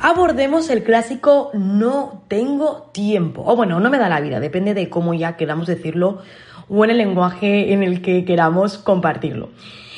Abordemos 0.00 0.70
el 0.70 0.82
clásico 0.82 1.50
no 1.54 2.22
tengo 2.28 2.90
tiempo. 2.92 3.42
O 3.46 3.56
bueno, 3.56 3.80
no 3.80 3.90
me 3.90 3.98
da 3.98 4.08
la 4.08 4.20
vida, 4.20 4.40
depende 4.40 4.74
de 4.74 4.88
cómo 4.88 5.14
ya 5.14 5.36
queramos 5.36 5.66
decirlo 5.66 6.20
o 6.68 6.84
en 6.84 6.90
el 6.90 6.98
lenguaje 6.98 7.72
en 7.72 7.82
el 7.82 8.00
que 8.00 8.24
queramos 8.24 8.78
compartirlo. 8.78 9.50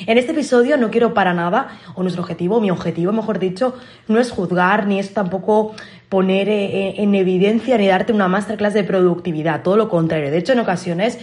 En 0.07 0.17
este 0.17 0.31
episodio 0.31 0.75
no 0.75 0.89
quiero 0.89 1.13
para 1.13 1.33
nada, 1.33 1.79
o 1.93 2.01
nuestro 2.01 2.23
objetivo, 2.23 2.59
mi 2.59 2.71
objetivo, 2.71 3.11
mejor 3.11 3.37
dicho, 3.37 3.75
no 4.07 4.19
es 4.19 4.31
juzgar 4.31 4.87
ni 4.87 4.99
es 4.99 5.13
tampoco 5.13 5.75
poner 6.09 6.49
eh, 6.49 6.65
eh, 6.65 6.95
en 6.97 7.13
evidencia 7.13 7.77
ni 7.77 7.87
darte 7.87 8.11
una 8.11 8.27
masterclass 8.27 8.73
de 8.73 8.83
productividad, 8.83 9.61
todo 9.61 9.77
lo 9.77 9.87
contrario. 9.87 10.31
De 10.31 10.37
hecho, 10.39 10.53
en 10.53 10.59
ocasiones 10.59 11.19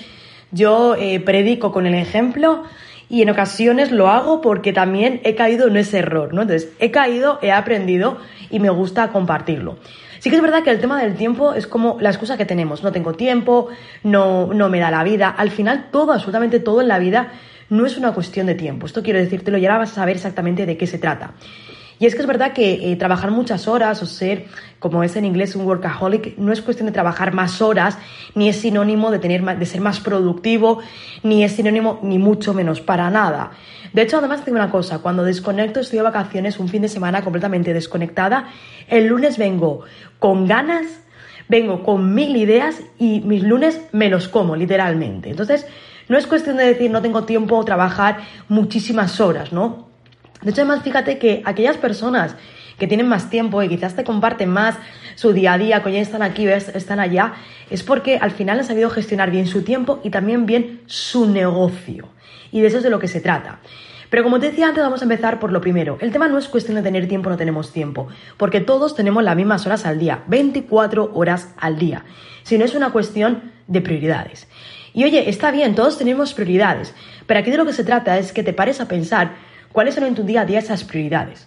yo 0.52 0.94
eh, 0.94 1.18
predico 1.18 1.72
con 1.72 1.86
el 1.86 1.94
ejemplo 1.94 2.62
y 3.10 3.22
en 3.22 3.30
ocasiones 3.30 3.90
lo 3.90 4.08
hago 4.08 4.40
porque 4.40 4.72
también 4.72 5.20
he 5.24 5.34
caído 5.34 5.66
en 5.66 5.76
ese 5.76 5.98
error, 5.98 6.32
¿no? 6.32 6.42
Entonces, 6.42 6.70
he 6.78 6.92
caído, 6.92 7.40
he 7.42 7.50
aprendido 7.50 8.18
y 8.50 8.60
me 8.60 8.70
gusta 8.70 9.08
compartirlo. 9.08 9.78
Sí 10.20 10.30
que 10.30 10.36
es 10.36 10.42
verdad 10.42 10.62
que 10.62 10.70
el 10.70 10.80
tema 10.80 11.02
del 11.02 11.16
tiempo 11.16 11.54
es 11.54 11.66
como 11.66 11.96
la 12.00 12.10
excusa 12.10 12.36
que 12.36 12.44
tenemos. 12.44 12.84
No 12.84 12.92
tengo 12.92 13.14
tiempo, 13.14 13.68
no, 14.04 14.54
no 14.54 14.68
me 14.68 14.78
da 14.78 14.90
la 14.90 15.02
vida. 15.02 15.28
Al 15.28 15.50
final, 15.50 15.88
todo, 15.90 16.12
absolutamente 16.12 16.60
todo 16.60 16.82
en 16.82 16.88
la 16.88 16.98
vida 16.98 17.32
no 17.68 17.84
es 17.84 17.96
una 17.96 18.12
cuestión 18.12 18.46
de 18.46 18.54
tiempo. 18.54 18.86
Esto 18.86 19.02
quiero 19.02 19.18
decírtelo 19.18 19.58
y 19.58 19.66
ahora 19.66 19.78
vas 19.78 19.92
a 19.92 19.94
saber 19.96 20.16
exactamente 20.16 20.66
de 20.66 20.76
qué 20.76 20.86
se 20.86 20.98
trata. 20.98 21.32
Y 22.00 22.06
es 22.06 22.14
que 22.14 22.22
es 22.22 22.26
verdad 22.26 22.54
que 22.54 22.90
eh, 22.90 22.96
trabajar 22.96 23.30
muchas 23.30 23.68
horas 23.68 24.02
o 24.02 24.06
ser, 24.06 24.46
como 24.78 25.04
es 25.04 25.16
en 25.16 25.26
inglés, 25.26 25.54
un 25.54 25.66
workaholic, 25.66 26.38
no 26.38 26.50
es 26.50 26.62
cuestión 26.62 26.86
de 26.86 26.92
trabajar 26.92 27.34
más 27.34 27.60
horas, 27.60 27.98
ni 28.34 28.48
es 28.48 28.56
sinónimo 28.56 29.10
de, 29.10 29.18
tener, 29.18 29.44
de 29.44 29.66
ser 29.66 29.82
más 29.82 30.00
productivo, 30.00 30.80
ni 31.22 31.44
es 31.44 31.52
sinónimo 31.52 32.00
ni 32.02 32.18
mucho 32.18 32.54
menos, 32.54 32.80
para 32.80 33.10
nada. 33.10 33.50
De 33.92 34.00
hecho, 34.00 34.16
además 34.16 34.46
tengo 34.46 34.56
una 34.56 34.70
cosa, 34.70 35.00
cuando 35.00 35.24
desconecto, 35.24 35.80
estoy 35.80 35.98
de 35.98 36.04
vacaciones 36.04 36.58
un 36.58 36.70
fin 36.70 36.80
de 36.80 36.88
semana 36.88 37.22
completamente 37.22 37.74
desconectada, 37.74 38.48
el 38.88 39.06
lunes 39.06 39.36
vengo 39.36 39.82
con 40.18 40.46
ganas, 40.46 40.86
vengo 41.50 41.82
con 41.82 42.14
mil 42.14 42.34
ideas 42.34 42.80
y 42.98 43.20
mis 43.20 43.42
lunes 43.42 43.78
me 43.92 44.08
los 44.08 44.26
como, 44.28 44.56
literalmente. 44.56 45.28
Entonces, 45.28 45.66
no 46.08 46.16
es 46.16 46.26
cuestión 46.26 46.56
de 46.56 46.64
decir 46.64 46.90
no 46.90 47.02
tengo 47.02 47.24
tiempo 47.24 47.58
o 47.58 47.64
trabajar 47.66 48.20
muchísimas 48.48 49.20
horas, 49.20 49.52
¿no? 49.52 49.89
De 50.42 50.50
hecho, 50.50 50.62
además, 50.62 50.82
fíjate 50.82 51.18
que 51.18 51.42
aquellas 51.44 51.76
personas 51.76 52.36
que 52.78 52.86
tienen 52.86 53.08
más 53.08 53.28
tiempo 53.28 53.62
y 53.62 53.68
quizás 53.68 53.94
te 53.94 54.04
comparten 54.04 54.48
más 54.48 54.76
su 55.14 55.32
día 55.32 55.52
a 55.52 55.58
día, 55.58 55.82
que 55.82 55.92
ya 55.92 56.00
están 56.00 56.22
aquí, 56.22 56.48
están 56.48 56.98
allá, 56.98 57.34
es 57.68 57.82
porque 57.82 58.16
al 58.16 58.30
final 58.30 58.58
han 58.58 58.64
sabido 58.64 58.88
gestionar 58.88 59.30
bien 59.30 59.46
su 59.46 59.62
tiempo 59.62 60.00
y 60.02 60.10
también 60.10 60.46
bien 60.46 60.80
su 60.86 61.28
negocio. 61.28 62.08
Y 62.50 62.62
de 62.62 62.68
eso 62.68 62.78
es 62.78 62.82
de 62.82 62.90
lo 62.90 62.98
que 62.98 63.06
se 63.06 63.20
trata. 63.20 63.60
Pero 64.08 64.24
como 64.24 64.40
te 64.40 64.50
decía 64.50 64.66
antes, 64.66 64.82
vamos 64.82 65.02
a 65.02 65.04
empezar 65.04 65.38
por 65.38 65.52
lo 65.52 65.60
primero. 65.60 65.98
El 66.00 66.10
tema 66.10 66.26
no 66.26 66.38
es 66.38 66.48
cuestión 66.48 66.76
de 66.76 66.82
tener 66.82 67.06
tiempo 67.06 67.28
o 67.28 67.32
no 67.32 67.36
tenemos 67.36 67.72
tiempo, 67.72 68.08
porque 68.36 68.60
todos 68.60 68.96
tenemos 68.96 69.22
las 69.22 69.36
mismas 69.36 69.66
horas 69.66 69.86
al 69.86 69.98
día, 69.98 70.24
24 70.26 71.12
horas 71.14 71.54
al 71.58 71.78
día, 71.78 72.04
sino 72.42 72.64
es 72.64 72.74
una 72.74 72.90
cuestión 72.90 73.52
de 73.68 73.80
prioridades. 73.80 74.48
Y 74.92 75.04
oye, 75.04 75.30
está 75.30 75.52
bien, 75.52 75.76
todos 75.76 75.96
tenemos 75.96 76.34
prioridades, 76.34 76.92
pero 77.26 77.38
aquí 77.38 77.52
de 77.52 77.56
lo 77.56 77.66
que 77.66 77.72
se 77.72 77.84
trata 77.84 78.18
es 78.18 78.32
que 78.32 78.42
te 78.42 78.52
pares 78.52 78.80
a 78.80 78.88
pensar 78.88 79.34
¿Cuáles 79.72 79.94
son 79.94 80.04
en 80.04 80.14
tu 80.14 80.24
día 80.24 80.42
a 80.42 80.46
día 80.46 80.58
esas 80.58 80.84
prioridades? 80.84 81.46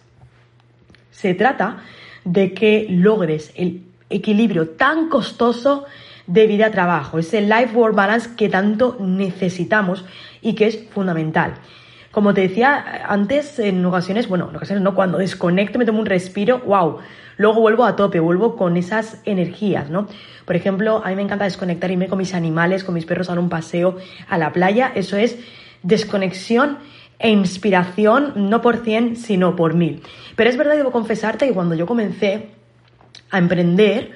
Se 1.11 1.33
trata 1.33 1.83
de 2.23 2.53
que 2.53 2.87
logres 2.89 3.51
el 3.55 3.83
equilibrio 4.09 4.69
tan 4.69 5.09
costoso 5.09 5.85
de 6.27 6.47
vida-trabajo, 6.47 7.19
ese 7.19 7.41
life-work 7.41 7.93
balance 7.93 8.29
que 8.37 8.47
tanto 8.47 8.97
necesitamos 8.99 10.05
y 10.41 10.53
que 10.53 10.67
es 10.67 10.85
fundamental. 10.89 11.55
Como 12.11 12.33
te 12.33 12.41
decía 12.41 13.03
antes, 13.07 13.59
en 13.59 13.85
ocasiones, 13.85 14.29
bueno, 14.29 14.47
en 14.49 14.55
ocasiones 14.55 14.83
no, 14.83 14.95
cuando 14.95 15.17
desconecto, 15.17 15.79
me 15.79 15.85
tomo 15.85 15.99
un 15.99 16.05
respiro, 16.05 16.59
wow, 16.59 16.99
luego 17.37 17.59
vuelvo 17.59 17.83
a 17.85 17.95
tope, 17.95 18.19
vuelvo 18.19 18.55
con 18.55 18.77
esas 18.77 19.19
energías, 19.25 19.89
¿no? 19.89 20.07
Por 20.45 20.55
ejemplo, 20.55 21.01
a 21.03 21.09
mí 21.09 21.15
me 21.15 21.23
encanta 21.23 21.45
desconectar, 21.45 21.91
irme 21.91 22.07
con 22.07 22.19
mis 22.19 22.33
animales, 22.33 22.83
con 22.83 22.93
mis 22.93 23.05
perros 23.05 23.29
a 23.29 23.33
un 23.33 23.49
paseo 23.49 23.97
a 24.29 24.37
la 24.37 24.53
playa, 24.53 24.91
eso 24.95 25.17
es 25.17 25.39
desconexión 25.81 26.77
e 27.23 27.29
inspiración, 27.29 28.33
no 28.35 28.61
por 28.61 28.83
100, 28.83 29.15
sino 29.15 29.55
por 29.55 29.73
mil. 29.75 30.03
Pero 30.35 30.49
es 30.49 30.57
verdad, 30.57 30.75
debo 30.75 30.91
confesarte 30.91 31.47
que 31.47 31.53
cuando 31.53 31.73
yo 31.73 31.85
comencé 31.85 32.49
a 33.31 33.37
emprender, 33.37 34.11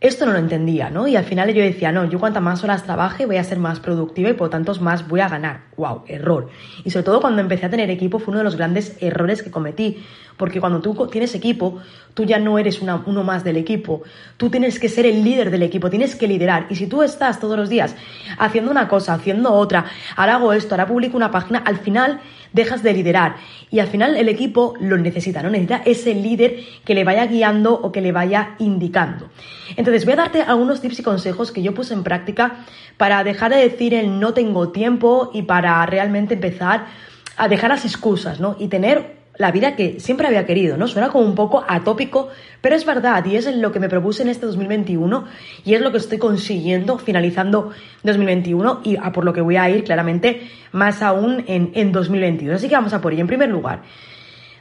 esto 0.00 0.26
no 0.26 0.32
lo 0.32 0.38
entendía, 0.38 0.90
¿no? 0.90 1.08
Y 1.08 1.16
al 1.16 1.24
final 1.24 1.52
yo 1.54 1.62
decía, 1.62 1.92
no, 1.92 2.04
yo 2.04 2.20
cuantas 2.20 2.42
más 2.42 2.62
horas 2.62 2.84
trabaje 2.84 3.24
voy 3.24 3.38
a 3.38 3.44
ser 3.44 3.58
más 3.58 3.80
productiva 3.80 4.28
y 4.28 4.34
por 4.34 4.50
tanto 4.50 4.74
más 4.82 5.08
voy 5.08 5.20
a 5.20 5.30
ganar. 5.30 5.62
¡Wow! 5.78 6.04
Error. 6.08 6.50
Y 6.84 6.90
sobre 6.90 7.04
todo 7.04 7.22
cuando 7.22 7.40
empecé 7.40 7.66
a 7.66 7.70
tener 7.70 7.88
equipo 7.88 8.18
fue 8.18 8.32
uno 8.32 8.38
de 8.38 8.44
los 8.44 8.56
grandes 8.56 8.98
errores 9.00 9.42
que 9.42 9.50
cometí. 9.50 10.04
Porque 10.40 10.58
cuando 10.58 10.80
tú 10.80 11.06
tienes 11.08 11.34
equipo, 11.34 11.80
tú 12.14 12.24
ya 12.24 12.38
no 12.38 12.58
eres 12.58 12.80
uno 12.80 13.22
más 13.22 13.44
del 13.44 13.58
equipo. 13.58 14.00
Tú 14.38 14.48
tienes 14.48 14.78
que 14.78 14.88
ser 14.88 15.04
el 15.04 15.22
líder 15.22 15.50
del 15.50 15.62
equipo, 15.62 15.90
tienes 15.90 16.16
que 16.16 16.26
liderar. 16.26 16.66
Y 16.70 16.76
si 16.76 16.86
tú 16.86 17.02
estás 17.02 17.38
todos 17.38 17.58
los 17.58 17.68
días 17.68 17.94
haciendo 18.38 18.70
una 18.70 18.88
cosa, 18.88 19.12
haciendo 19.12 19.52
otra, 19.52 19.84
ahora 20.16 20.36
hago 20.36 20.54
esto, 20.54 20.74
ahora 20.74 20.86
publico 20.86 21.14
una 21.14 21.30
página, 21.30 21.58
al 21.58 21.76
final 21.76 22.20
dejas 22.54 22.82
de 22.82 22.94
liderar. 22.94 23.36
Y 23.70 23.80
al 23.80 23.88
final 23.88 24.16
el 24.16 24.30
equipo 24.30 24.72
lo 24.80 24.96
necesita, 24.96 25.42
¿no? 25.42 25.50
Necesita 25.50 25.82
ese 25.84 26.14
líder 26.14 26.60
que 26.86 26.94
le 26.94 27.04
vaya 27.04 27.26
guiando 27.26 27.74
o 27.74 27.92
que 27.92 28.00
le 28.00 28.10
vaya 28.10 28.54
indicando. 28.60 29.28
Entonces 29.76 30.06
voy 30.06 30.14
a 30.14 30.16
darte 30.16 30.40
algunos 30.40 30.80
tips 30.80 31.00
y 31.00 31.02
consejos 31.02 31.52
que 31.52 31.60
yo 31.60 31.74
puse 31.74 31.92
en 31.92 32.02
práctica 32.02 32.64
para 32.96 33.22
dejar 33.24 33.50
de 33.50 33.58
decir 33.58 33.92
el 33.92 34.18
no 34.18 34.32
tengo 34.32 34.70
tiempo 34.70 35.30
y 35.34 35.42
para 35.42 35.84
realmente 35.84 36.32
empezar 36.32 36.86
a 37.36 37.46
dejar 37.46 37.68
las 37.68 37.84
excusas, 37.84 38.40
¿no? 38.40 38.56
Y 38.58 38.68
tener 38.68 39.19
la 39.36 39.52
vida 39.52 39.76
que 39.76 40.00
siempre 40.00 40.26
había 40.26 40.44
querido, 40.44 40.76
¿no? 40.76 40.86
Suena 40.86 41.08
como 41.08 41.24
un 41.24 41.34
poco 41.34 41.64
atópico, 41.66 42.28
pero 42.60 42.76
es 42.76 42.84
verdad 42.84 43.24
y 43.24 43.36
es 43.36 43.46
lo 43.56 43.72
que 43.72 43.80
me 43.80 43.88
propuse 43.88 44.22
en 44.22 44.28
este 44.28 44.46
2021 44.46 45.24
y 45.64 45.74
es 45.74 45.80
lo 45.80 45.92
que 45.92 45.98
estoy 45.98 46.18
consiguiendo 46.18 46.98
finalizando 46.98 47.70
2021 48.02 48.80
y 48.84 48.96
a 48.96 49.12
por 49.12 49.24
lo 49.24 49.32
que 49.32 49.40
voy 49.40 49.56
a 49.56 49.70
ir 49.70 49.84
claramente 49.84 50.42
más 50.72 51.02
aún 51.02 51.44
en, 51.46 51.70
en 51.74 51.92
2022. 51.92 52.56
Así 52.56 52.68
que 52.68 52.74
vamos 52.74 52.92
a 52.92 53.00
por 53.00 53.12
ello. 53.12 53.22
En 53.22 53.28
primer 53.28 53.48
lugar, 53.48 53.82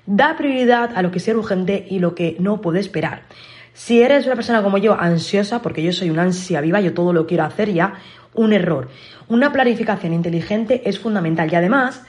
da 0.06 0.36
prioridad 0.38 0.92
a 0.96 1.02
lo 1.02 1.12
que 1.12 1.20
sea 1.20 1.36
urgente 1.36 1.86
y 1.90 2.00
lo 2.00 2.16
que 2.16 2.38
no 2.40 2.62
puede 2.62 2.80
esperar. 2.80 3.24
Si 3.74 4.02
eres 4.02 4.26
una 4.26 4.36
persona 4.36 4.64
como 4.64 4.78
yo, 4.78 5.00
ansiosa, 5.00 5.62
porque 5.62 5.84
yo 5.84 5.94
soy 5.94 6.10
una 6.10 6.24
ansia 6.24 6.62
viva, 6.62 6.82
yo 6.82 6.94
todo 6.94 7.14
lo 7.14 7.28
quiero 7.28 7.44
hacer 7.44 7.72
ya, 7.72 7.96
un 8.34 8.54
error. 8.54 8.90
Una 9.28 9.52
planificación 9.52 10.14
inteligente 10.14 10.82
es 10.86 11.00
fundamental 11.00 11.52
y 11.52 11.56
además 11.56 12.04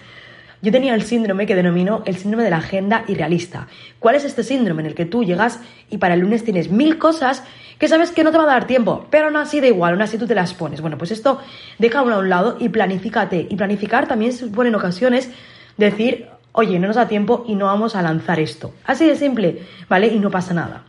yo 0.63 0.73
tenía 0.73 0.95
el 0.95 1.03
síndrome 1.03 1.47
que 1.47 1.55
denomino 1.55 2.03
el 2.05 2.17
síndrome 2.17 2.45
de 2.45 2.51
la 2.51 2.59
agenda 2.59 3.05
irrealista. 3.09 3.69
¿Cuál 3.99 4.15
es 4.17 4.25
este 4.25 4.43
síndrome 4.43 4.83
en 4.83 4.87
el 4.87 4.95
que 4.95 5.07
tú 5.07 5.25
llegas 5.25 5.61
y 5.89 5.99
para 5.99 6.15
el 6.15 6.21
lunes 6.21 6.45
tienes 6.45 6.71
mil 6.71 6.99
cosas 6.99 7.43
que 7.79 7.89
sabes 7.89 8.11
que 8.11 8.25
no 8.25 8.31
te 8.31 8.37
va 8.37 8.45
a 8.45 8.47
dar 8.47 8.67
tiempo, 8.67 9.07
pero 9.11 9.27
aún 9.27 9.37
así 9.37 9.61
da 9.61 9.67
igual, 9.67 9.93
aún 9.93 10.03
así 10.03 10.19
tú 10.19 10.27
te 10.27 10.35
las 10.35 10.53
pones? 10.53 10.83
Bueno, 10.83 10.99
pues 10.99 11.11
esto 11.11 11.41
deja 11.79 12.03
uno 12.03 12.17
a 12.17 12.19
un 12.19 12.29
lado 12.29 12.57
y 12.61 12.69
planifícate. 12.69 13.47
Y 13.49 13.57
planificar 13.57 14.07
también 14.07 14.33
supone 14.35 14.69
en 14.69 14.75
ocasiones 14.75 15.31
decir, 15.79 16.29
oye, 16.53 16.79
no 16.79 16.89
nos 16.89 16.97
da 16.97 17.09
tiempo 17.09 17.45
y 17.49 17.55
no 17.55 17.67
vamos 17.67 17.97
a 17.97 18.03
lanzar 18.03 18.39
esto. 18.39 18.75
Así 18.85 19.07
de 19.07 19.17
simple, 19.17 19.63
¿vale? 19.89 20.09
Y 20.09 20.19
no 20.19 20.31
pasa 20.31 20.53
nada. 20.53 20.83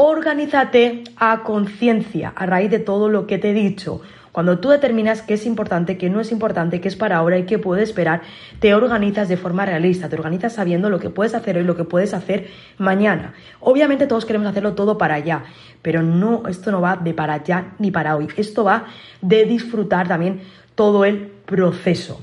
Organízate 0.00 1.02
a 1.16 1.42
conciencia 1.42 2.32
a 2.36 2.46
raíz 2.46 2.70
de 2.70 2.78
todo 2.78 3.08
lo 3.08 3.26
que 3.26 3.36
te 3.36 3.50
he 3.50 3.52
dicho. 3.52 4.00
Cuando 4.30 4.60
tú 4.60 4.68
determinas 4.68 5.22
qué 5.22 5.34
es 5.34 5.44
importante, 5.44 5.98
qué 5.98 6.08
no 6.08 6.20
es 6.20 6.30
importante, 6.30 6.80
qué 6.80 6.86
es 6.86 6.94
para 6.94 7.16
ahora 7.16 7.36
y 7.36 7.46
qué 7.46 7.58
puede 7.58 7.82
esperar, 7.82 8.22
te 8.60 8.76
organizas 8.76 9.28
de 9.28 9.36
forma 9.36 9.66
realista, 9.66 10.08
te 10.08 10.14
organizas 10.14 10.52
sabiendo 10.54 10.88
lo 10.88 11.00
que 11.00 11.10
puedes 11.10 11.34
hacer 11.34 11.56
hoy, 11.56 11.64
lo 11.64 11.74
que 11.74 11.82
puedes 11.82 12.14
hacer 12.14 12.46
mañana. 12.78 13.34
Obviamente 13.58 14.06
todos 14.06 14.24
queremos 14.24 14.46
hacerlo 14.46 14.74
todo 14.74 14.96
para 14.98 15.16
allá, 15.16 15.42
pero 15.82 16.00
no, 16.00 16.44
esto 16.46 16.70
no 16.70 16.80
va 16.80 16.94
de 16.94 17.12
para 17.12 17.34
allá 17.34 17.72
ni 17.80 17.90
para 17.90 18.14
hoy. 18.14 18.28
Esto 18.36 18.62
va 18.62 18.84
de 19.20 19.46
disfrutar 19.46 20.06
también 20.06 20.42
todo 20.76 21.04
el 21.04 21.26
proceso. 21.44 22.22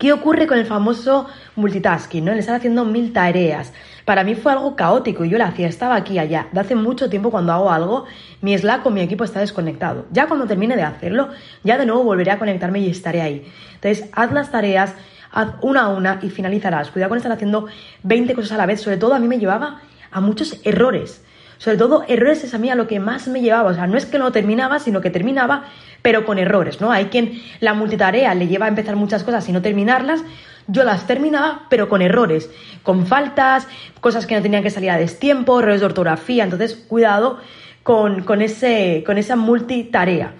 ¿Qué 0.00 0.14
ocurre 0.14 0.46
con 0.46 0.58
el 0.58 0.64
famoso 0.64 1.26
multitasking? 1.56 2.24
¿no? 2.24 2.32
Le 2.32 2.40
están 2.40 2.54
haciendo 2.54 2.86
mil 2.86 3.12
tareas. 3.12 3.74
Para 4.06 4.24
mí 4.24 4.34
fue 4.34 4.50
algo 4.50 4.74
caótico 4.74 5.26
y 5.26 5.28
yo 5.28 5.36
lo 5.36 5.44
hacía, 5.44 5.68
estaba 5.68 5.94
aquí 5.94 6.18
allá. 6.18 6.48
De 6.52 6.60
hace 6.60 6.74
mucho 6.74 7.10
tiempo 7.10 7.30
cuando 7.30 7.52
hago 7.52 7.70
algo, 7.70 8.06
mi 8.40 8.56
Slack 8.56 8.82
con 8.82 8.94
mi 8.94 9.02
equipo 9.02 9.24
está 9.24 9.40
desconectado. 9.40 10.06
Ya 10.10 10.26
cuando 10.26 10.46
termine 10.46 10.74
de 10.74 10.84
hacerlo, 10.84 11.28
ya 11.64 11.76
de 11.76 11.84
nuevo 11.84 12.02
volveré 12.02 12.30
a 12.30 12.38
conectarme 12.38 12.80
y 12.80 12.88
estaré 12.88 13.20
ahí. 13.20 13.46
Entonces, 13.74 14.08
haz 14.14 14.32
las 14.32 14.50
tareas, 14.50 14.94
haz 15.32 15.48
una 15.60 15.82
a 15.82 15.88
una 15.90 16.18
y 16.22 16.30
finalizarás. 16.30 16.90
Cuidado 16.90 17.10
con 17.10 17.18
estar 17.18 17.32
haciendo 17.32 17.66
20 18.02 18.34
cosas 18.34 18.52
a 18.52 18.56
la 18.56 18.64
vez. 18.64 18.80
Sobre 18.80 18.96
todo 18.96 19.12
a 19.12 19.18
mí 19.18 19.28
me 19.28 19.38
llevaba 19.38 19.82
a 20.10 20.20
muchos 20.22 20.62
errores. 20.64 21.22
Sobre 21.60 21.76
todo, 21.76 22.04
errores 22.08 22.42
es 22.42 22.54
a 22.54 22.58
mí 22.58 22.70
a 22.70 22.74
lo 22.74 22.86
que 22.86 23.00
más 23.00 23.28
me 23.28 23.42
llevaba. 23.42 23.70
O 23.70 23.74
sea, 23.74 23.86
no 23.86 23.98
es 23.98 24.06
que 24.06 24.18
no 24.18 24.32
terminaba, 24.32 24.78
sino 24.78 25.02
que 25.02 25.10
terminaba, 25.10 25.64
pero 26.00 26.24
con 26.24 26.38
errores, 26.38 26.80
¿no? 26.80 26.90
Hay 26.90 27.06
quien 27.06 27.42
la 27.60 27.74
multitarea 27.74 28.34
le 28.34 28.48
lleva 28.48 28.64
a 28.64 28.70
empezar 28.70 28.96
muchas 28.96 29.24
cosas 29.24 29.46
y 29.46 29.52
no 29.52 29.60
terminarlas. 29.60 30.24
Yo 30.68 30.84
las 30.84 31.06
terminaba, 31.06 31.66
pero 31.68 31.90
con 31.90 32.00
errores, 32.00 32.50
con 32.82 33.06
faltas, 33.06 33.68
cosas 34.00 34.26
que 34.26 34.34
no 34.34 34.40
tenían 34.40 34.62
que 34.62 34.70
salir 34.70 34.90
a 34.90 34.96
destiempo, 34.96 35.60
errores 35.60 35.80
de 35.80 35.86
ortografía. 35.86 36.44
Entonces, 36.44 36.74
cuidado 36.74 37.40
con, 37.82 38.22
con, 38.22 38.40
ese, 38.40 39.02
con 39.04 39.18
esa 39.18 39.36
multitarea. 39.36 40.32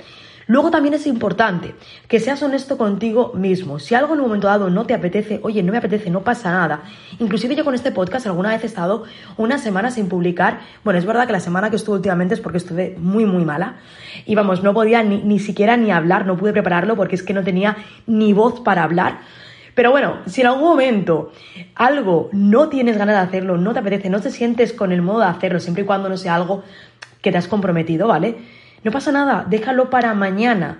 Luego 0.50 0.72
también 0.72 0.94
es 0.94 1.06
importante 1.06 1.76
que 2.08 2.18
seas 2.18 2.42
honesto 2.42 2.76
contigo 2.76 3.32
mismo. 3.34 3.78
Si 3.78 3.94
algo 3.94 4.14
en 4.14 4.20
un 4.20 4.26
momento 4.26 4.48
dado 4.48 4.68
no 4.68 4.84
te 4.84 4.94
apetece, 4.94 5.38
oye, 5.44 5.62
no 5.62 5.70
me 5.70 5.78
apetece, 5.78 6.10
no 6.10 6.22
pasa 6.22 6.50
nada. 6.50 6.82
Inclusive 7.20 7.54
yo 7.54 7.64
con 7.64 7.76
este 7.76 7.92
podcast 7.92 8.26
alguna 8.26 8.48
vez 8.48 8.64
he 8.64 8.66
estado 8.66 9.04
una 9.36 9.58
semana 9.58 9.92
sin 9.92 10.08
publicar. 10.08 10.58
Bueno, 10.82 10.98
es 10.98 11.06
verdad 11.06 11.28
que 11.28 11.32
la 11.32 11.38
semana 11.38 11.70
que 11.70 11.76
estuve 11.76 11.94
últimamente 11.94 12.34
es 12.34 12.40
porque 12.40 12.58
estuve 12.58 12.96
muy, 12.98 13.26
muy 13.26 13.44
mala. 13.44 13.76
Y 14.26 14.34
vamos, 14.34 14.64
no 14.64 14.74
podía 14.74 15.04
ni, 15.04 15.22
ni 15.22 15.38
siquiera 15.38 15.76
ni 15.76 15.92
hablar, 15.92 16.26
no 16.26 16.36
pude 16.36 16.52
prepararlo 16.52 16.96
porque 16.96 17.14
es 17.14 17.22
que 17.22 17.32
no 17.32 17.44
tenía 17.44 17.76
ni 18.08 18.32
voz 18.32 18.58
para 18.58 18.82
hablar. 18.82 19.20
Pero 19.76 19.92
bueno, 19.92 20.16
si 20.26 20.40
en 20.40 20.48
algún 20.48 20.64
momento 20.64 21.30
algo 21.76 22.28
no 22.32 22.68
tienes 22.68 22.98
ganas 22.98 23.14
de 23.14 23.22
hacerlo, 23.22 23.56
no 23.56 23.72
te 23.72 23.78
apetece, 23.78 24.10
no 24.10 24.20
te 24.20 24.32
sientes 24.32 24.72
con 24.72 24.90
el 24.90 25.00
modo 25.00 25.20
de 25.20 25.26
hacerlo, 25.26 25.60
siempre 25.60 25.84
y 25.84 25.86
cuando 25.86 26.08
no 26.08 26.16
sea 26.16 26.34
algo 26.34 26.64
que 27.22 27.30
te 27.30 27.38
has 27.38 27.46
comprometido, 27.46 28.08
¿vale? 28.08 28.59
No 28.82 28.90
pasa 28.90 29.12
nada, 29.12 29.46
déjalo 29.48 29.90
para 29.90 30.14
mañana. 30.14 30.78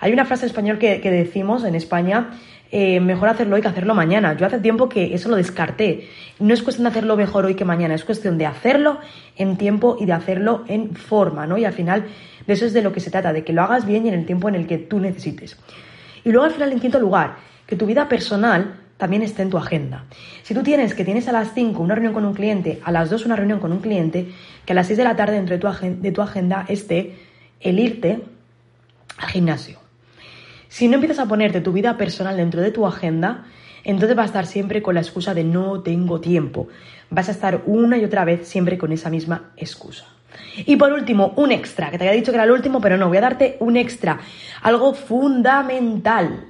Hay 0.00 0.12
una 0.12 0.24
frase 0.24 0.46
en 0.46 0.50
español 0.50 0.78
que, 0.78 0.98
decimos 0.98 1.64
en 1.64 1.74
España, 1.74 2.30
eh, 2.70 2.98
mejor 3.00 3.28
hacerlo 3.28 3.56
hoy 3.56 3.62
que 3.62 3.68
hacerlo 3.68 3.94
mañana. 3.94 4.34
Yo 4.36 4.46
hace 4.46 4.58
tiempo 4.58 4.88
que 4.88 5.14
eso 5.14 5.28
lo 5.28 5.36
descarté. 5.36 6.08
No 6.38 6.54
es 6.54 6.62
cuestión 6.62 6.84
de 6.84 6.90
hacerlo 6.90 7.16
mejor 7.16 7.44
hoy 7.44 7.54
que 7.54 7.64
mañana, 7.64 7.94
es 7.94 8.04
cuestión 8.04 8.38
de 8.38 8.46
hacerlo 8.46 8.98
en 9.36 9.58
tiempo 9.58 9.96
y 10.00 10.06
de 10.06 10.14
hacerlo 10.14 10.64
en 10.66 10.94
forma, 10.96 11.46
¿no? 11.46 11.58
Y 11.58 11.66
al 11.66 11.74
final 11.74 12.06
de 12.46 12.52
eso 12.54 12.64
es 12.64 12.72
de 12.72 12.82
lo 12.82 12.92
que 12.92 13.00
se 13.00 13.10
trata, 13.10 13.32
de 13.32 13.44
que 13.44 13.52
lo 13.52 13.62
hagas 13.62 13.86
bien 13.86 14.06
y 14.06 14.08
en 14.08 14.14
el 14.14 14.26
tiempo 14.26 14.48
en 14.48 14.54
el 14.54 14.66
que 14.66 14.78
tú 14.78 14.98
necesites. 14.98 15.58
Y 16.24 16.30
luego 16.30 16.46
al 16.46 16.52
final, 16.52 16.72
en 16.72 16.80
quinto 16.80 16.98
lugar, 16.98 17.36
que 17.66 17.76
tu 17.76 17.84
vida 17.86 18.08
personal 18.08 18.76
también 18.96 19.22
esté 19.22 19.42
en 19.42 19.50
tu 19.50 19.58
agenda. 19.58 20.04
Si 20.42 20.54
tú 20.54 20.62
tienes 20.62 20.94
que 20.94 21.04
tienes 21.04 21.28
a 21.28 21.32
las 21.32 21.52
5 21.54 21.82
una 21.82 21.94
reunión 21.94 22.14
con 22.14 22.24
un 22.24 22.34
cliente, 22.34 22.80
a 22.84 22.92
las 22.92 23.10
2 23.10 23.26
una 23.26 23.36
reunión 23.36 23.60
con 23.60 23.72
un 23.72 23.80
cliente, 23.80 24.28
que 24.64 24.72
a 24.72 24.76
las 24.76 24.86
6 24.86 24.96
de 24.96 25.04
la 25.04 25.16
tarde 25.16 25.34
dentro 25.34 25.56
de 25.56 25.60
tu, 25.60 25.68
de 26.00 26.12
tu 26.12 26.22
agenda 26.22 26.64
esté 26.68 27.31
el 27.62 27.78
irte 27.78 28.22
al 29.18 29.28
gimnasio. 29.28 29.78
Si 30.68 30.88
no 30.88 30.94
empiezas 30.94 31.18
a 31.18 31.26
ponerte 31.26 31.60
tu 31.60 31.72
vida 31.72 31.96
personal 31.96 32.36
dentro 32.36 32.60
de 32.60 32.70
tu 32.70 32.86
agenda, 32.86 33.44
entonces 33.84 34.16
vas 34.16 34.24
a 34.24 34.26
estar 34.26 34.46
siempre 34.46 34.82
con 34.82 34.94
la 34.94 35.00
excusa 35.00 35.34
de 35.34 35.44
no 35.44 35.82
tengo 35.82 36.20
tiempo. 36.20 36.68
Vas 37.10 37.28
a 37.28 37.32
estar 37.32 37.62
una 37.66 37.98
y 37.98 38.04
otra 38.04 38.24
vez 38.24 38.48
siempre 38.48 38.78
con 38.78 38.92
esa 38.92 39.10
misma 39.10 39.50
excusa. 39.56 40.06
Y 40.64 40.76
por 40.76 40.92
último, 40.92 41.34
un 41.36 41.52
extra, 41.52 41.90
que 41.90 41.98
te 41.98 42.04
había 42.04 42.18
dicho 42.18 42.32
que 42.32 42.36
era 42.36 42.44
el 42.44 42.50
último, 42.52 42.80
pero 42.80 42.96
no, 42.96 43.08
voy 43.08 43.18
a 43.18 43.22
darte 43.22 43.56
un 43.60 43.76
extra, 43.76 44.20
algo 44.62 44.94
fundamental. 44.94 46.46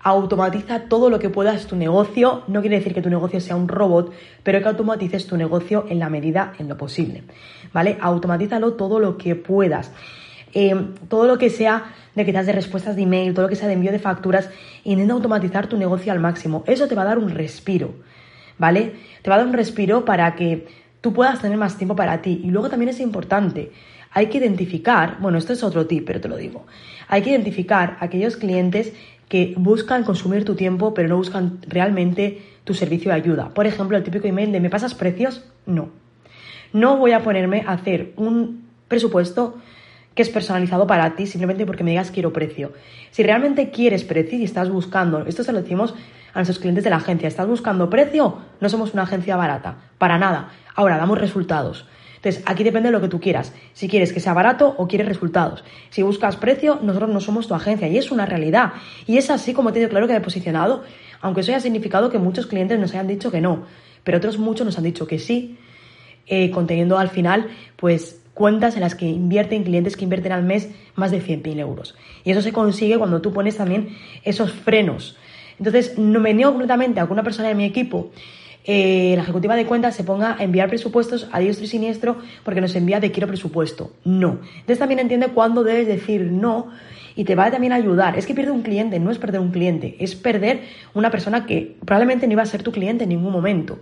Automatiza 0.00 0.84
todo 0.88 1.10
lo 1.10 1.18
que 1.18 1.28
puedas 1.28 1.66
tu 1.66 1.76
negocio. 1.76 2.44
No 2.46 2.60
quiere 2.60 2.78
decir 2.78 2.94
que 2.94 3.02
tu 3.02 3.10
negocio 3.10 3.40
sea 3.40 3.56
un 3.56 3.68
robot, 3.68 4.12
pero 4.42 4.60
que 4.60 4.68
automatices 4.68 5.26
tu 5.26 5.36
negocio 5.36 5.86
en 5.88 5.98
la 5.98 6.08
medida, 6.08 6.54
en 6.58 6.68
lo 6.68 6.76
posible. 6.76 7.24
¿Vale? 7.72 7.98
Automatízalo 8.00 8.74
todo 8.74 9.00
lo 9.00 9.18
que 9.18 9.34
puedas. 9.34 9.92
Eh, 10.54 10.74
todo 11.08 11.26
lo 11.26 11.38
que 11.38 11.50
sea 11.50 11.94
de 12.14 12.24
que 12.24 12.32
te 12.32 12.42
de 12.42 12.52
respuestas 12.52 12.96
de 12.96 13.02
email, 13.02 13.32
todo 13.32 13.44
lo 13.44 13.48
que 13.48 13.56
sea 13.56 13.68
de 13.68 13.74
envío 13.74 13.92
de 13.92 13.98
facturas, 13.98 14.50
intenta 14.84 15.14
automatizar 15.14 15.68
tu 15.68 15.76
negocio 15.76 16.12
al 16.12 16.20
máximo. 16.20 16.64
Eso 16.66 16.88
te 16.88 16.94
va 16.94 17.02
a 17.02 17.06
dar 17.06 17.18
un 17.18 17.30
respiro, 17.30 17.94
¿vale? 18.58 18.94
Te 19.22 19.30
va 19.30 19.36
a 19.36 19.38
dar 19.38 19.46
un 19.46 19.52
respiro 19.52 20.04
para 20.04 20.34
que 20.34 20.66
tú 21.00 21.12
puedas 21.12 21.40
tener 21.40 21.56
más 21.58 21.76
tiempo 21.76 21.94
para 21.94 22.20
ti. 22.20 22.40
Y 22.42 22.50
luego 22.50 22.68
también 22.68 22.88
es 22.88 23.00
importante, 23.00 23.70
hay 24.10 24.26
que 24.26 24.38
identificar, 24.38 25.18
bueno, 25.20 25.38
esto 25.38 25.52
es 25.52 25.62
otro 25.62 25.86
tip, 25.86 26.04
pero 26.06 26.20
te 26.20 26.28
lo 26.28 26.36
digo, 26.36 26.66
hay 27.08 27.22
que 27.22 27.30
identificar 27.30 27.96
aquellos 28.00 28.36
clientes 28.36 28.92
que 29.28 29.54
buscan 29.56 30.04
consumir 30.04 30.44
tu 30.44 30.54
tiempo, 30.54 30.94
pero 30.94 31.08
no 31.08 31.16
buscan 31.16 31.58
realmente 31.68 32.42
tu 32.64 32.74
servicio 32.74 33.10
de 33.10 33.16
ayuda. 33.18 33.50
Por 33.50 33.66
ejemplo, 33.66 33.96
el 33.96 34.02
típico 34.02 34.26
email 34.26 34.50
de 34.52 34.60
¿me 34.60 34.70
pasas 34.70 34.94
precios? 34.94 35.44
No. 35.66 35.90
No 36.72 36.96
voy 36.96 37.12
a 37.12 37.22
ponerme 37.22 37.64
a 37.66 37.72
hacer 37.72 38.12
un 38.16 38.64
presupuesto 38.88 39.58
que 40.18 40.22
es 40.22 40.30
personalizado 40.30 40.84
para 40.88 41.14
ti 41.14 41.28
simplemente 41.28 41.64
porque 41.64 41.84
me 41.84 41.92
digas 41.92 42.10
quiero 42.10 42.32
precio. 42.32 42.72
Si 43.12 43.22
realmente 43.22 43.70
quieres 43.70 44.02
precio 44.02 44.36
y 44.36 44.42
estás 44.42 44.68
buscando, 44.68 45.24
esto 45.26 45.44
se 45.44 45.52
lo 45.52 45.62
decimos 45.62 45.94
a 46.34 46.40
nuestros 46.40 46.58
clientes 46.58 46.82
de 46.82 46.90
la 46.90 46.96
agencia, 46.96 47.28
estás 47.28 47.46
buscando 47.46 47.88
precio, 47.88 48.36
no 48.60 48.68
somos 48.68 48.94
una 48.94 49.04
agencia 49.04 49.36
barata, 49.36 49.76
para 49.96 50.18
nada. 50.18 50.50
Ahora, 50.74 50.96
damos 50.96 51.20
resultados. 51.20 51.86
Entonces, 52.16 52.42
aquí 52.46 52.64
depende 52.64 52.88
de 52.88 52.94
lo 52.94 53.00
que 53.00 53.06
tú 53.06 53.20
quieras. 53.20 53.54
Si 53.74 53.86
quieres 53.86 54.12
que 54.12 54.18
sea 54.18 54.34
barato 54.34 54.74
o 54.76 54.88
quieres 54.88 55.06
resultados. 55.06 55.62
Si 55.90 56.02
buscas 56.02 56.34
precio, 56.34 56.80
nosotros 56.82 57.10
no 57.10 57.20
somos 57.20 57.46
tu 57.46 57.54
agencia 57.54 57.86
y 57.86 57.96
es 57.96 58.10
una 58.10 58.26
realidad. 58.26 58.72
Y 59.06 59.18
es 59.18 59.30
así 59.30 59.54
como 59.54 59.72
te 59.72 59.78
digo 59.78 59.88
claro 59.88 60.08
que 60.08 60.16
he 60.16 60.20
posicionado, 60.20 60.82
aunque 61.20 61.42
eso 61.42 61.52
haya 61.52 61.60
significado 61.60 62.10
que 62.10 62.18
muchos 62.18 62.48
clientes 62.48 62.76
nos 62.80 62.90
hayan 62.90 63.06
dicho 63.06 63.30
que 63.30 63.40
no, 63.40 63.66
pero 64.02 64.18
otros 64.18 64.36
muchos 64.36 64.66
nos 64.66 64.78
han 64.78 64.82
dicho 64.82 65.06
que 65.06 65.20
sí, 65.20 65.58
eh, 66.26 66.50
conteniendo 66.50 66.98
al 66.98 67.08
final, 67.08 67.46
pues 67.76 68.20
cuentas 68.38 68.76
en 68.76 68.80
las 68.80 68.94
que 68.94 69.06
invierten 69.06 69.64
clientes 69.64 69.96
que 69.96 70.04
invierten 70.04 70.32
al 70.32 70.44
mes 70.44 70.70
más 70.94 71.10
de 71.10 71.20
100.000 71.20 71.58
euros. 71.58 71.96
Y 72.24 72.30
eso 72.30 72.40
se 72.40 72.52
consigue 72.52 72.96
cuando 72.96 73.20
tú 73.20 73.32
pones 73.32 73.56
también 73.56 73.88
esos 74.24 74.52
frenos. 74.52 75.16
Entonces, 75.58 75.98
no 75.98 76.20
me 76.20 76.32
niego 76.32 76.52
completamente 76.52 77.00
a 77.00 77.06
que 77.06 77.12
una 77.12 77.24
persona 77.24 77.48
de 77.48 77.56
mi 77.56 77.64
equipo 77.64 78.12
eh, 78.70 79.14
la 79.16 79.22
ejecutiva 79.22 79.56
de 79.56 79.64
cuentas 79.64 79.96
se 79.96 80.04
ponga 80.04 80.36
a 80.38 80.44
enviar 80.44 80.68
presupuestos 80.68 81.26
a 81.32 81.40
diestro 81.40 81.64
y 81.64 81.68
siniestro 81.68 82.18
porque 82.44 82.60
nos 82.60 82.74
envía 82.76 83.00
de 83.00 83.10
quiero 83.10 83.26
presupuesto. 83.26 83.92
No. 84.04 84.40
Entonces 84.42 84.78
también 84.78 85.00
entiende 85.00 85.28
cuándo 85.28 85.64
debes 85.64 85.86
decir 85.86 86.30
no 86.30 86.68
y 87.16 87.24
te 87.24 87.34
va 87.34 87.50
también 87.50 87.72
a 87.72 87.76
ayudar. 87.76 88.18
Es 88.18 88.26
que 88.26 88.34
pierde 88.34 88.52
un 88.52 88.62
cliente, 88.62 89.00
no 89.00 89.10
es 89.10 89.18
perder 89.18 89.40
un 89.40 89.50
cliente, 89.52 89.96
es 89.98 90.14
perder 90.14 90.60
una 90.94 91.10
persona 91.10 91.46
que 91.46 91.76
probablemente 91.84 92.26
no 92.26 92.34
iba 92.34 92.42
a 92.42 92.46
ser 92.46 92.62
tu 92.62 92.70
cliente 92.70 93.04
en 93.04 93.10
ningún 93.10 93.32
momento. 93.32 93.80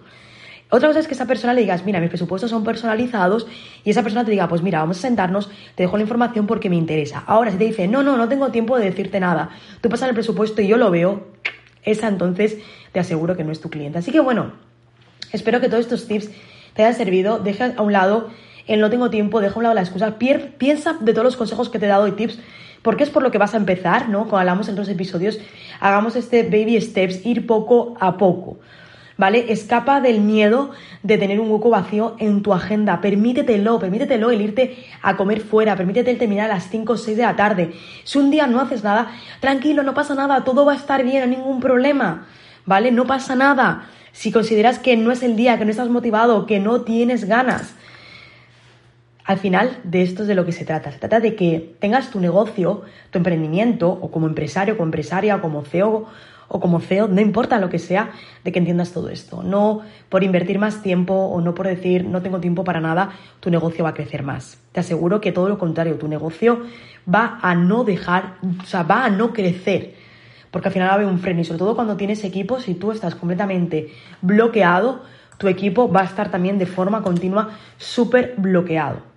Otra 0.71 0.89
cosa 0.89 1.01
es 1.01 1.07
que 1.07 1.15
esa 1.15 1.27
persona 1.27 1.55
le 1.55 1.61
digas, 1.61 1.85
mira, 1.85 2.01
mis 2.01 2.09
presupuestos 2.09 2.51
son 2.51 2.65
personalizados 2.65 3.47
y 3.85 3.91
esa 3.91 4.03
persona 4.03 4.25
te 4.25 4.33
diga, 4.33 4.49
pues 4.49 4.63
mira, 4.63 4.81
vamos 4.81 4.99
a 4.99 5.03
sentarnos, 5.03 5.49
te 5.75 5.85
dejo 5.85 5.97
la 5.97 6.03
información 6.03 6.47
porque 6.47 6.69
me 6.69 6.77
interesa. 6.77 7.23
Ahora, 7.27 7.51
si 7.51 7.57
te 7.57 7.65
dice, 7.65 7.87
no, 7.87 8.03
no, 8.03 8.17
no 8.17 8.29
tengo 8.29 8.51
tiempo 8.51 8.77
de 8.79 8.87
decirte 8.87 9.21
nada, 9.21 9.51
tú 9.81 9.89
pasas 9.89 10.09
el 10.09 10.15
presupuesto 10.15 10.63
y 10.63 10.67
yo 10.67 10.77
lo 10.77 10.91
veo, 10.91 11.29
esa 11.85 12.09
entonces 12.09 12.59
te 12.93 12.99
aseguro 12.99 13.37
que 13.37 13.45
no 13.45 13.53
es 13.53 13.61
tu 13.61 13.71
cliente. 13.71 13.99
Así 13.99 14.11
que 14.11 14.19
bueno, 14.19 14.53
Espero 15.33 15.61
que 15.61 15.69
todos 15.69 15.83
estos 15.83 16.07
tips 16.07 16.31
te 16.75 16.83
hayan 16.83 16.95
servido. 16.95 17.39
Deja 17.39 17.75
a 17.77 17.83
un 17.83 17.93
lado 17.93 18.31
el 18.67 18.81
no 18.81 18.91
tengo 18.91 19.11
tiempo, 19.11 19.41
deja 19.41 19.55
a 19.55 19.59
un 19.59 19.63
lado 19.65 19.75
la 19.75 19.83
excusa. 19.83 20.19
Piensa 20.19 20.97
de 21.01 21.13
todos 21.13 21.25
los 21.25 21.37
consejos 21.37 21.69
que 21.69 21.79
te 21.79 21.87
he 21.87 21.89
dado 21.89 22.07
y 22.09 22.13
tips, 22.13 22.39
porque 22.83 23.05
es 23.05 23.11
por 23.11 23.23
lo 23.23 23.31
que 23.31 23.39
vas 23.39 23.55
a 23.55 23.57
empezar, 23.57 24.09
¿no? 24.09 24.25
Como 24.25 24.39
hablamos 24.39 24.69
en 24.69 24.75
otros 24.75 24.89
episodios, 24.89 25.39
hagamos 25.81 26.17
este 26.17 26.43
baby 26.45 26.81
steps, 26.81 27.25
ir 27.27 27.47
poco 27.47 27.97
a 28.01 28.17
poco. 28.17 28.59
¿Vale? 29.19 29.51
Escapa 29.51 30.01
del 30.01 30.21
miedo 30.21 30.73
de 31.03 31.17
tener 31.17 31.41
un 31.41 31.51
hueco 31.51 31.71
vacío 31.71 32.17
en 32.19 32.43
tu 32.43 32.53
agenda. 32.53 33.01
Permítetelo, 33.01 33.79
permítetelo 33.79 34.31
el 34.31 34.43
irte 34.43 34.85
a 35.01 35.17
comer 35.17 35.41
fuera, 35.41 35.75
permítete 35.75 36.11
el 36.11 36.19
terminar 36.19 36.51
a 36.51 36.55
las 36.55 36.69
5 36.69 36.93
o 36.93 36.97
6 36.99 37.17
de 37.17 37.23
la 37.23 37.35
tarde. 37.35 37.73
Si 38.05 38.19
un 38.19 38.31
día 38.31 38.47
no 38.47 38.61
haces 38.61 38.85
nada, 38.85 39.11
tranquilo, 39.41 39.83
no 39.83 39.95
pasa 39.95 40.15
nada, 40.15 40.45
todo 40.45 40.67
va 40.67 40.75
a 40.75 40.77
estar 40.77 41.03
bien, 41.03 41.19
no 41.19 41.25
hay 41.25 41.31
ningún 41.31 41.61
problema. 41.61 42.27
¿Vale? 42.67 42.91
No 42.91 43.07
pasa 43.07 43.35
nada 43.35 43.87
si 44.13 44.33
consideras 44.33 44.79
que 44.79 44.97
no 44.97 45.13
es 45.13 45.23
el 45.23 45.37
día, 45.37 45.59
que 45.59 45.65
no 45.65 45.71
estás 45.71 45.89
motivado, 45.89 46.47
que 46.47 46.59
no 46.59 46.83
tienes 46.83 47.25
ganas. 47.27 47.75
Al 49.25 49.39
final 49.39 49.79
de 49.85 50.03
esto 50.03 50.23
es 50.23 50.29
de 50.29 50.35
lo 50.35 50.47
que 50.47 50.53
se 50.53 50.65
trata. 50.65 50.91
Se 50.91 50.99
trata 50.99 51.21
de 51.21 51.37
que 51.37 51.75
tengas 51.81 52.11
tu 52.11 52.21
negocio, 52.21 52.83
tu 53.11 53.19
emprendimiento, 53.19 53.91
o 53.91 54.11
como 54.11 54.27
empresario, 54.27 54.77
como 54.77 54.87
empresaria, 54.87 55.37
o 55.37 55.43
como 55.43 55.63
CEO, 55.65 56.07
o 56.49 56.61
como 56.61 56.81
CEO, 56.81 57.09
no 57.09 57.21
importa 57.21 57.59
lo 57.59 57.69
que 57.69 57.79
sea, 57.79 58.11
de 58.45 58.53
que 58.53 58.59
entiendas 58.59 58.93
todo 58.93 59.09
esto. 59.09 59.43
No 59.43 59.83
por 60.09 60.25
invertir 60.25 60.59
más 60.59 60.83
tiempo 60.83 61.15
o 61.15 61.41
no 61.41 61.55
por 61.55 61.67
decir 61.67 62.05
no 62.05 62.23
tengo 62.23 62.41
tiempo 62.41 62.65
para 62.65 62.81
nada, 62.81 63.11
tu 63.41 63.51
negocio 63.51 63.85
va 63.85 63.91
a 63.91 63.95
crecer 63.95 64.23
más. 64.23 64.59
Te 64.73 64.81
aseguro 64.81 65.21
que 65.21 65.33
todo 65.33 65.49
lo 65.49 65.59
contrario, 65.59 65.97
tu 65.97 66.09
negocio 66.09 66.63
va 67.13 67.39
a 67.43 67.55
no 67.55 67.85
dejar, 67.85 68.35
o 68.63 68.67
sea, 68.67 68.83
va 68.83 69.05
a 69.05 69.11
no 69.11 69.33
crecer 69.33 69.95
porque 70.57 70.69
al 70.69 70.73
final 70.73 70.89
va 70.89 70.93
a 70.93 70.95
haber 70.95 71.07
un 71.07 71.19
freno 71.19 71.43
y 71.43 71.45
sobre 71.45 71.59
todo 71.59 71.75
cuando 71.75 71.99
tienes 71.99 72.25
equipos, 72.25 72.63
si 72.63 72.75
tú 72.75 72.91
estás 72.91 73.15
completamente 73.15 73.93
bloqueado, 74.23 75.03
tu 75.37 75.49
equipo 75.49 75.93
va 75.93 76.01
a 76.01 76.05
estar 76.05 76.31
también 76.31 76.59
de 76.59 76.65
forma 76.65 77.03
continua 77.03 77.51
súper 77.77 78.35
bloqueado. 78.39 79.16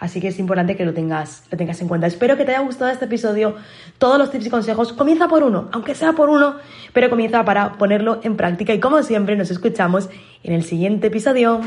Así 0.00 0.20
que 0.20 0.28
es 0.28 0.38
importante 0.38 0.76
que 0.76 0.86
lo 0.86 0.94
tengas, 0.94 1.44
lo 1.50 1.58
tengas 1.58 1.80
en 1.82 1.88
cuenta. 1.88 2.06
Espero 2.06 2.36
que 2.38 2.44
te 2.46 2.52
haya 2.52 2.64
gustado 2.64 2.90
este 2.90 3.04
episodio. 3.04 3.54
Todos 3.98 4.18
los 4.18 4.30
tips 4.30 4.46
y 4.46 4.50
consejos, 4.50 4.94
comienza 4.94 5.28
por 5.28 5.44
uno, 5.44 5.68
aunque 5.72 5.94
sea 5.94 6.14
por 6.14 6.30
uno, 6.30 6.56
pero 6.94 7.10
comienza 7.10 7.44
para 7.44 7.74
ponerlo 7.74 8.18
en 8.22 8.36
práctica. 8.36 8.72
Y 8.72 8.80
como 8.80 9.02
siempre, 9.02 9.36
nos 9.36 9.50
escuchamos 9.50 10.08
en 10.42 10.54
el 10.54 10.64
siguiente 10.64 11.08
episodio. 11.08 11.60